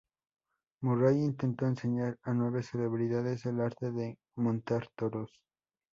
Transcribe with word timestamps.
Murray 0.81 1.23
intentó 1.23 1.67
enseñar 1.67 2.17
a 2.23 2.33
nueve 2.33 2.63
celebridades 2.63 3.45
el 3.45 3.61
arte 3.61 3.91
de 3.91 4.17
montar 4.35 4.87
toros. 4.95 5.29